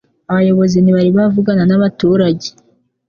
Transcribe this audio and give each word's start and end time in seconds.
Abayobozi 0.29 0.77
ntibari 0.79 1.09
bavugana 1.17 1.63
nabaturage. 1.67 2.47